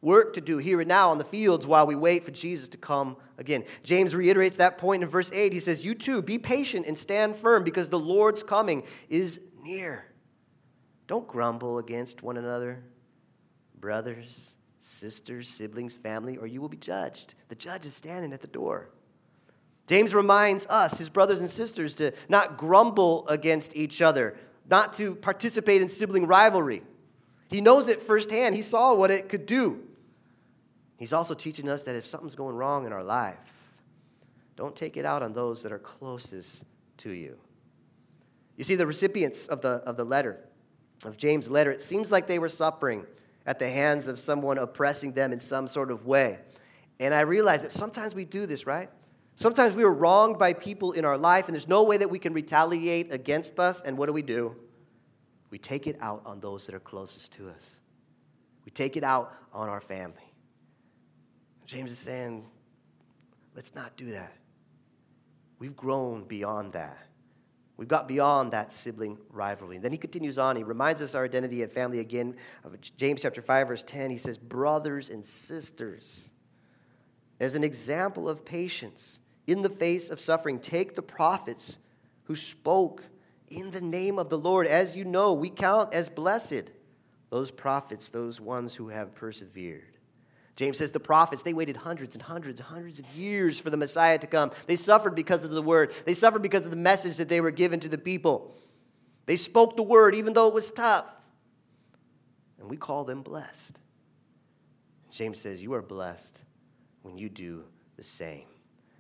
Work 0.03 0.35
to 0.35 0.41
do 0.41 0.59
here 0.59 0.81
and 0.81 0.89
now 0.89 1.11
on 1.11 1.19
the 1.19 1.25
fields 1.25 1.67
while 1.67 1.87
we 1.87 1.95
wait 1.95 2.25
for 2.25 2.31
Jesus 2.31 2.69
to 2.69 2.77
come 2.77 3.17
again. 3.39 3.65
James 3.83 4.15
reiterates 4.15 4.57
that 4.57 4.77
point 4.77 5.03
in 5.03 5.09
verse 5.09 5.31
8. 5.33 5.53
He 5.53 5.61
says, 5.61 5.85
You 5.85 5.95
too, 5.95 6.21
be 6.21 6.39
patient 6.39 6.87
and 6.87 6.99
stand 6.99 7.37
firm 7.37 7.65
because 7.65 7.89
the 7.89 7.99
Lord's 7.99 8.43
coming 8.43 8.83
is 9.09 9.41
near. 9.63 10.05
Don't 11.07 11.27
grumble 11.27 11.79
against 11.79 12.23
one 12.23 12.37
another, 12.37 12.83
brothers, 13.81 14.57
sisters, 14.81 15.49
siblings, 15.49 15.97
family, 15.97 16.37
or 16.37 16.47
you 16.47 16.61
will 16.61 16.69
be 16.69 16.77
judged. 16.77 17.35
The 17.49 17.55
judge 17.55 17.87
is 17.87 17.95
standing 17.95 18.33
at 18.33 18.41
the 18.41 18.49
door. 18.49 18.91
James 19.87 20.15
reminds 20.15 20.67
us, 20.67 20.99
his 20.99 21.09
brothers 21.09 21.41
and 21.41 21.49
sisters, 21.49 21.95
to 21.95 22.13
not 22.29 22.59
grumble 22.59 23.27
against 23.29 23.77
each 23.77 24.03
other, 24.03 24.37
not 24.69 24.95
to 24.95 25.15
participate 25.15 25.81
in 25.81 25.89
sibling 25.89 26.27
rivalry. 26.27 26.83
He 27.49 27.61
knows 27.61 27.89
it 27.89 28.03
firsthand. 28.03 28.55
He 28.55 28.63
saw 28.63 28.95
what 28.95 29.11
it 29.11 29.29
could 29.29 29.47
do. 29.47 29.83
He's 30.97 31.13
also 31.13 31.35
teaching 31.35 31.69
us 31.69 31.85
that 31.85 31.95
if 31.95 32.07
something's 32.07 32.35
going 32.35 32.57
wrong 32.57 32.87
in 32.87 32.93
our 32.93 33.05
life, 33.05 33.37
don't 34.57 34.75
take 34.75 34.97
it 34.97 35.05
out 35.05 35.23
on 35.23 35.33
those 35.33 35.63
that 35.63 35.73
are 35.73 35.79
closest 35.79 36.65
to 36.99 37.11
you. 37.11 37.37
You 38.57 38.65
see, 38.65 38.75
the 38.75 38.87
recipients 38.87 39.47
of 39.49 39.61
the, 39.61 39.83
of 39.85 39.97
the 39.97 40.05
letter, 40.05 40.41
of 41.05 41.19
James' 41.19 41.51
letter, 41.51 41.71
it 41.71 41.83
seems 41.83 42.11
like 42.11 42.27
they 42.27 42.39
were 42.39 42.49
suffering 42.49 43.05
at 43.45 43.59
the 43.59 43.69
hands 43.69 44.09
of 44.09 44.19
someone 44.19 44.59
oppressing 44.59 45.13
them 45.13 45.33
in 45.33 45.41
some 45.41 45.69
sort 45.69 45.91
of 45.91 46.07
way. 46.07 46.39
And 46.99 47.13
I 47.13 47.21
realize 47.21 47.63
that 47.63 47.73
sometimes 47.73 48.15
we 48.15 48.25
do 48.25 48.47
this, 48.47 48.67
right? 48.67 48.89
Sometimes 49.37 49.75
we 49.75 49.85
are 49.85 49.93
wronged 49.93 50.39
by 50.39 50.55
people 50.55 50.93
in 50.93 51.05
our 51.05 51.19
life, 51.19 51.47
and 51.47 51.55
there's 51.55 51.69
no 51.69 51.83
way 51.83 51.99
that 51.99 52.09
we 52.09 52.19
can 52.19 52.33
retaliate 52.33 53.13
against 53.13 53.61
us. 53.61 53.83
And 53.83 53.99
what 53.99 54.07
do 54.07 54.15
we 54.15 54.23
do? 54.23 54.57
We 55.51 55.59
take 55.59 55.87
it 55.87 55.97
out 56.01 56.23
on 56.27 56.41
those 56.41 56.67
that 56.67 56.75
are 56.75 56.81
closest 56.81 57.33
to 57.35 57.49
us. 57.49 57.77
We 58.65 58.73
take 58.73 58.97
it 58.97 59.05
out 59.05 59.33
on 59.53 59.69
our 59.69 59.81
family. 59.81 60.33
James 61.67 61.91
is 61.91 61.99
saying, 61.99 62.45
let's 63.55 63.75
not 63.75 63.97
do 63.97 64.11
that. 64.11 64.33
We've 65.59 65.77
grown 65.77 66.25
beyond 66.25 66.73
that. 66.75 66.99
We've 67.77 67.89
got 67.89 68.09
beyond 68.09 68.53
that 68.53 68.73
sibling 68.73 69.19
rivalry. 69.31 69.77
And 69.77 69.85
then 69.85 69.93
he 69.93 69.99
continues 69.99 70.39
on. 70.39 70.57
He 70.57 70.63
reminds 70.63 71.03
us 71.03 71.15
our 71.15 71.25
identity 71.25 71.63
and 71.63 71.71
family 71.71 71.99
again 72.01 72.37
of 72.65 72.77
James 72.97 73.23
chapter 73.23 73.43
5, 73.43 73.69
verse 73.69 73.83
10. 73.83 74.11
He 74.11 74.19
says, 74.19 74.39
Brothers 74.39 75.11
and 75.11 75.25
sisters, 75.25 76.31
as 77.39 77.55
an 77.55 77.63
example 77.63 78.29
of 78.29 78.45
patience 78.45 79.21
in 79.47 79.61
the 79.61 79.69
face 79.69 80.09
of 80.09 80.21
suffering, 80.21 80.59
take 80.59 80.95
the 80.95 81.03
prophets 81.03 81.79
who 82.25 82.35
spoke 82.35 83.03
in 83.49 83.71
the 83.71 83.81
name 83.81 84.19
of 84.19 84.29
the 84.29 84.39
Lord. 84.39 84.67
As 84.67 84.97
you 84.97 85.05
know, 85.05 85.33
we 85.33 85.51
count 85.51 85.95
as 85.95 86.09
blessed 86.09 86.71
those 87.31 87.51
prophets, 87.51 88.09
those 88.09 88.41
ones 88.41 88.75
who 88.75 88.89
have 88.89 89.15
persevered. 89.15 89.97
James 90.57 90.79
says 90.79 90.91
the 90.91 91.01
prophets, 91.01 91.43
they 91.43 91.53
waited 91.53 91.77
hundreds 91.77 92.15
and 92.15 92.23
hundreds 92.23 92.61
and 92.61 92.69
hundreds 92.69 92.99
of 92.99 93.07
years 93.15 93.61
for 93.61 93.69
the 93.69 93.77
Messiah 93.77 94.19
to 94.19 94.27
come. 94.27 94.51
They 94.67 94.77
suffered 94.77 95.15
because 95.15 95.45
of 95.45 95.51
the 95.51 95.61
word, 95.61 95.93
they 96.07 96.15
suffered 96.15 96.43
because 96.43 96.65
of 96.65 96.71
the 96.71 96.77
message 96.77 97.17
that 97.17 97.29
they 97.29 97.43
were 97.43 97.51
given 97.51 97.79
to 97.81 97.89
the 97.89 97.99
people. 97.99 98.55
They 99.27 99.37
spoke 99.37 99.77
the 99.77 99.83
word 99.83 100.15
even 100.15 100.33
though 100.33 100.49
it 100.49 100.55
was 100.55 100.71
tough. 100.71 101.07
And 102.59 102.71
we 102.71 102.77
call 102.77 103.05
them 103.05 103.23
blessed. 103.23 103.79
James 105.11 105.41
says, 105.41 105.63
You 105.63 105.75
are 105.75 105.83
blessed 105.83 106.41
when 107.03 107.19
you 107.19 107.29
do 107.29 107.65
the 107.97 108.03
same. 108.03 108.47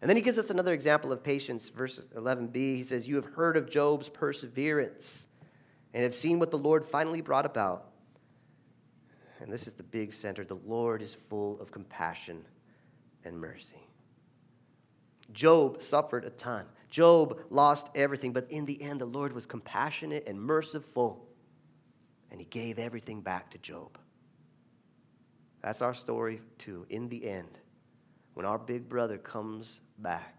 And 0.00 0.08
then 0.10 0.16
he 0.16 0.22
gives 0.22 0.38
us 0.38 0.50
another 0.50 0.74
example 0.74 1.12
of 1.12 1.22
patience, 1.22 1.68
verse 1.68 2.00
11b. 2.14 2.54
He 2.54 2.82
says, 2.82 3.08
You 3.08 3.16
have 3.16 3.24
heard 3.24 3.56
of 3.56 3.70
Job's 3.70 4.08
perseverance 4.08 5.26
and 5.94 6.02
have 6.02 6.14
seen 6.14 6.38
what 6.38 6.50
the 6.50 6.58
Lord 6.58 6.84
finally 6.84 7.20
brought 7.20 7.46
about 7.46 7.86
and 9.40 9.52
this 9.52 9.66
is 9.66 9.74
the 9.74 9.82
big 9.82 10.14
center 10.14 10.44
the 10.44 10.58
Lord 10.66 11.02
is 11.02 11.14
full 11.14 11.60
of 11.60 11.70
compassion 11.70 12.44
and 13.24 13.38
mercy. 13.38 13.80
Job 15.32 15.82
suffered 15.82 16.24
a 16.24 16.30
ton. 16.30 16.66
Job 16.88 17.40
lost 17.50 17.90
everything, 17.94 18.32
but 18.32 18.50
in 18.50 18.64
the 18.64 18.80
end, 18.80 19.00
the 19.00 19.06
Lord 19.06 19.32
was 19.32 19.44
compassionate 19.44 20.26
and 20.26 20.40
merciful, 20.40 21.26
and 22.30 22.40
he 22.40 22.46
gave 22.46 22.78
everything 22.78 23.20
back 23.20 23.50
to 23.50 23.58
Job. 23.58 23.98
That's 25.62 25.82
our 25.82 25.94
story, 25.94 26.40
too. 26.58 26.86
In 26.90 27.08
the 27.08 27.28
end, 27.28 27.58
when 28.36 28.46
our 28.46 28.58
big 28.58 28.88
brother 28.88 29.18
comes 29.18 29.80
back, 29.98 30.36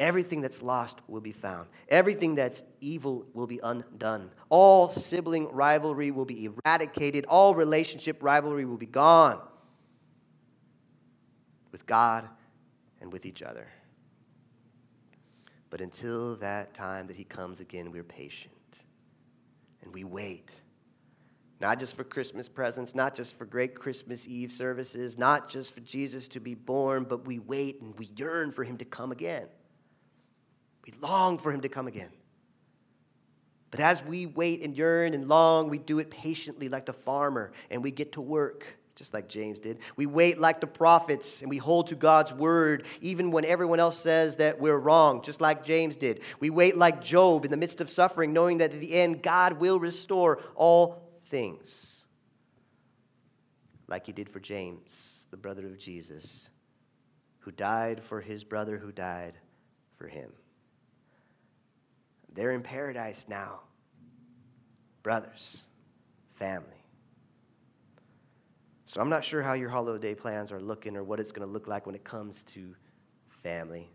Everything 0.00 0.40
that's 0.40 0.60
lost 0.60 0.98
will 1.06 1.20
be 1.20 1.32
found. 1.32 1.68
Everything 1.88 2.34
that's 2.34 2.64
evil 2.80 3.26
will 3.32 3.46
be 3.46 3.60
undone. 3.62 4.30
All 4.48 4.90
sibling 4.90 5.48
rivalry 5.52 6.10
will 6.10 6.24
be 6.24 6.50
eradicated. 6.66 7.26
All 7.26 7.54
relationship 7.54 8.20
rivalry 8.20 8.64
will 8.64 8.76
be 8.76 8.86
gone 8.86 9.40
with 11.70 11.86
God 11.86 12.28
and 13.00 13.12
with 13.12 13.24
each 13.24 13.40
other. 13.40 13.68
But 15.70 15.80
until 15.80 16.36
that 16.36 16.74
time 16.74 17.06
that 17.06 17.16
He 17.16 17.24
comes 17.24 17.60
again, 17.60 17.92
we're 17.92 18.02
patient 18.02 18.52
and 19.82 19.94
we 19.94 20.02
wait. 20.02 20.54
Not 21.64 21.78
just 21.78 21.96
for 21.96 22.04
Christmas 22.04 22.46
presents, 22.46 22.94
not 22.94 23.14
just 23.14 23.38
for 23.38 23.46
great 23.46 23.74
Christmas 23.74 24.28
Eve 24.28 24.52
services, 24.52 25.16
not 25.16 25.48
just 25.48 25.72
for 25.72 25.80
Jesus 25.80 26.28
to 26.28 26.38
be 26.38 26.52
born, 26.54 27.04
but 27.04 27.26
we 27.26 27.38
wait 27.38 27.80
and 27.80 27.98
we 27.98 28.10
yearn 28.18 28.52
for 28.52 28.64
Him 28.64 28.76
to 28.76 28.84
come 28.84 29.12
again. 29.12 29.46
We 30.84 30.92
long 31.00 31.38
for 31.38 31.50
him 31.50 31.62
to 31.62 31.70
come 31.70 31.86
again. 31.86 32.10
But 33.70 33.80
as 33.80 34.02
we 34.04 34.26
wait 34.26 34.60
and 34.60 34.76
yearn 34.76 35.14
and 35.14 35.26
long, 35.26 35.70
we 35.70 35.78
do 35.78 36.00
it 36.00 36.10
patiently 36.10 36.68
like 36.68 36.84
the 36.84 36.92
farmer, 36.92 37.52
and 37.70 37.82
we 37.82 37.90
get 37.90 38.12
to 38.12 38.20
work, 38.20 38.66
just 38.94 39.14
like 39.14 39.26
James 39.26 39.58
did. 39.58 39.78
We 39.96 40.04
wait 40.04 40.38
like 40.38 40.60
the 40.60 40.66
prophets, 40.66 41.40
and 41.40 41.48
we 41.48 41.56
hold 41.56 41.86
to 41.86 41.94
God's 41.94 42.34
word, 42.34 42.84
even 43.00 43.30
when 43.30 43.46
everyone 43.46 43.80
else 43.80 43.98
says 43.98 44.36
that 44.36 44.60
we're 44.60 44.76
wrong, 44.76 45.22
just 45.22 45.40
like 45.40 45.64
James 45.64 45.96
did. 45.96 46.20
We 46.40 46.50
wait 46.50 46.76
like 46.76 47.02
Job 47.02 47.46
in 47.46 47.50
the 47.50 47.56
midst 47.56 47.80
of 47.80 47.88
suffering, 47.88 48.34
knowing 48.34 48.58
that 48.58 48.74
at 48.74 48.80
the 48.80 48.92
end, 48.92 49.22
God 49.22 49.54
will 49.54 49.80
restore 49.80 50.42
all 50.54 51.03
things. 51.34 52.06
Like 53.88 54.06
he 54.06 54.12
did 54.12 54.28
for 54.28 54.38
James, 54.38 55.26
the 55.32 55.36
brother 55.36 55.66
of 55.66 55.76
Jesus, 55.76 56.48
who 57.40 57.50
died 57.50 58.04
for 58.04 58.20
his 58.20 58.44
brother 58.44 58.78
who 58.78 58.92
died 58.92 59.34
for 59.96 60.06
him. 60.06 60.30
They're 62.32 62.52
in 62.52 62.62
paradise 62.62 63.26
now. 63.28 63.62
Brothers, 65.02 65.64
family. 66.34 66.84
So 68.86 69.00
I'm 69.00 69.10
not 69.10 69.24
sure 69.24 69.42
how 69.42 69.54
your 69.54 69.70
holiday 69.70 70.14
plans 70.14 70.52
are 70.52 70.60
looking 70.60 70.96
or 70.96 71.02
what 71.02 71.18
it's 71.18 71.32
going 71.32 71.46
to 71.46 71.52
look 71.52 71.66
like 71.66 71.84
when 71.84 71.96
it 71.96 72.04
comes 72.04 72.44
to 72.44 72.76
family. 73.42 73.90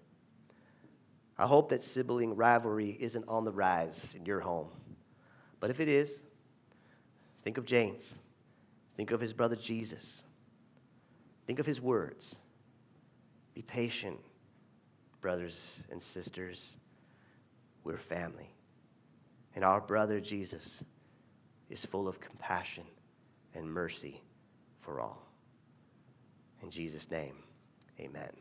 I 1.38 1.48
hope 1.48 1.70
that 1.70 1.84
sibling 1.84 2.36
rivalry 2.36 2.98
isn't 3.00 3.30
on 3.30 3.46
the 3.46 3.54
rise 3.54 4.14
in 4.14 4.26
your 4.26 4.42
home. 4.42 4.68
But 5.62 5.70
if 5.70 5.80
it 5.80 5.88
is, 5.88 6.22
think 7.44 7.58
of 7.58 7.66
James. 7.66 8.16
Think 8.96 9.12
of 9.12 9.20
his 9.20 9.34
brother 9.34 9.56
Jesus. 9.56 10.24
Think 11.48 11.60
of 11.60 11.66
his 11.66 11.82
words. 11.82 12.36
Be 13.54 13.62
patient, 13.62 14.20
brothers 15.22 15.80
and 15.92 16.02
sisters. 16.02 16.78
We're 17.84 17.98
family. 17.98 18.50
And 19.56 19.64
our 19.64 19.82
brother 19.82 20.20
Jesus 20.20 20.84
is 21.70 21.86
full 21.86 22.08
of 22.08 22.20
compassion 22.20 22.84
and 23.56 23.72
mercy 23.72 24.22
for 24.82 25.00
all. 25.00 25.26
In 26.62 26.70
Jesus' 26.70 27.10
name, 27.10 27.36
amen. 28.00 28.32